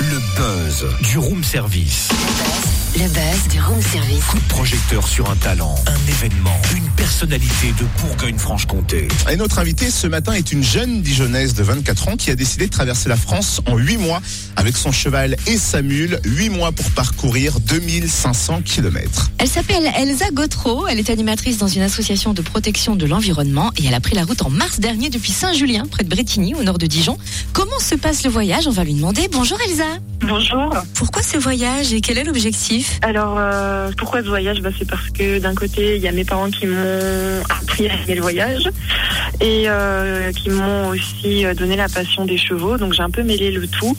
[0.00, 2.08] Le buzz du room service.
[2.94, 4.24] Le buzz du room service.
[4.24, 9.08] Coup de projecteur sur un talent, un événement, une personnalité de Bourgogne-Franche-Comté.
[9.30, 12.66] Et notre invitée ce matin est une jeune Dijonnaise de 24 ans qui a décidé
[12.66, 14.20] de traverser la France en 8 mois
[14.56, 16.18] avec son cheval et sa mule.
[16.24, 19.30] 8 mois pour parcourir 2500 km.
[19.38, 23.84] Elle s'appelle Elsa Gautreau, elle est animatrice dans une association de protection de l'environnement et
[23.84, 26.78] elle a pris la route en mars dernier depuis Saint-Julien, près de Bretigny, au nord
[26.78, 27.18] de Dijon.
[27.52, 28.66] Comment se passe le voyage?
[28.66, 29.28] On va lui demander.
[29.30, 29.84] Bonjour Elsa.
[30.20, 30.74] Bonjour.
[30.94, 32.77] Pourquoi ce voyage et quel est l'objectif?
[33.02, 34.60] Alors, euh, pourquoi ce voyage?
[34.60, 37.94] Bah, C'est parce que d'un côté, il y a mes parents qui m'ont appris à
[37.94, 38.68] aimer le voyage
[39.40, 42.76] et euh, qui m'ont aussi euh, donné la passion des chevaux.
[42.76, 43.96] Donc, j'ai un peu mêlé le tout,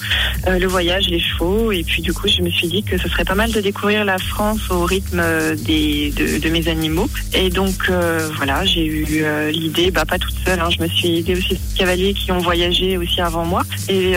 [0.47, 1.71] euh, le voyage, les chevaux.
[1.71, 4.05] Et puis, du coup, je me suis dit que ce serait pas mal de découvrir
[4.05, 7.09] la France au rythme euh, des, de, de mes animaux.
[7.33, 9.05] Et donc, euh, voilà, j'ai eu
[9.51, 12.39] l'idée, bah, pas toute seule, hein, je me suis aidée aussi de cavaliers qui ont
[12.39, 13.63] voyagé aussi avant moi.
[13.87, 14.13] Et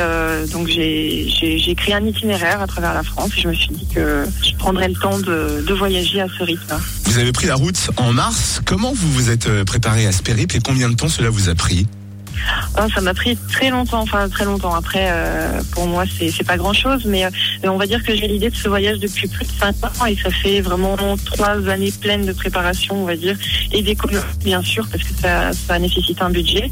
[0.52, 4.24] donc, j'ai créé un itinéraire à travers la France et je me suis dit que
[4.62, 6.77] prendrais le temps de, de voyager à ce rythme.
[7.06, 8.60] Vous avez pris la route en mars.
[8.64, 11.48] Comment vous vous êtes euh, préparé à ce périple et combien de temps cela vous
[11.48, 11.88] a pris
[12.77, 14.72] Ah, ça m'a pris très longtemps, enfin très longtemps.
[14.72, 17.30] Après, euh, pour moi, c'est pas grand chose, mais euh,
[17.64, 20.16] on va dire que j'ai l'idée de ce voyage depuis plus de cinq ans et
[20.22, 23.36] ça fait vraiment trois années pleines de préparation, on va dire,
[23.72, 26.70] et d'économie, bien sûr, parce que ça, ça nécessite un budget.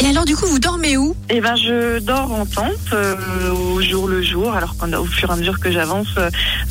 [0.00, 1.14] Et alors du coup, vous dormez où?
[1.28, 3.14] Et ben, je dors en tente euh,
[3.52, 4.52] au jour le jour.
[4.54, 6.08] Alors, quand, au fur et à mesure que j'avance,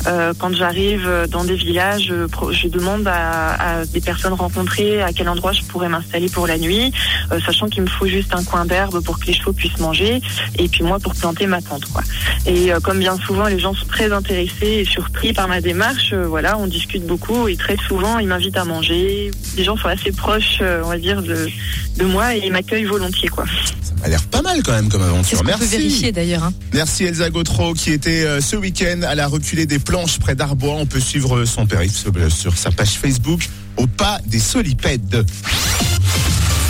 [0.06, 2.12] euh, quand j'arrive dans des villages,
[2.52, 6.58] je, demande à, à des personnes rencontrées à quel endroit je pourrais m'installer pour la
[6.58, 6.92] nuit,
[7.30, 10.20] euh, sachant qu'il me faut juste un coin d'herbe pour que les chevaux puissent manger,
[10.58, 11.84] et puis moi pour planter ma tente.
[11.92, 12.02] Quoi.
[12.46, 16.12] Et euh, comme bien souvent, les gens sont très intéressés et surpris par ma démarche.
[16.12, 19.30] euh, voilà, on discute beaucoup et très souvent, ils m'invitent à manger.
[19.56, 21.48] Les gens sont assez proches, euh, on va dire, de,
[21.98, 23.28] de moi et ils m'accueillent volontiers.
[23.28, 23.44] Quoi.
[23.82, 25.38] Ça m'a l'air pas mal quand même comme aventure.
[25.40, 25.66] peut Merci.
[25.76, 26.44] vérifier d'ailleurs.
[26.44, 26.52] hein.
[26.72, 30.72] Merci Elsa Gautreau qui était euh, ce week-end à la reculée des planches près d'Arbois.
[30.76, 35.26] On peut suivre son périple sur- euh, sur sa page Facebook au pas des solipèdes.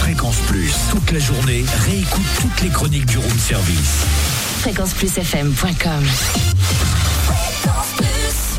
[0.00, 4.06] Fréquence Plus, toute la journée, réécoute toutes les chroniques du room service.
[4.62, 6.02] Fréquenceplusfm.com.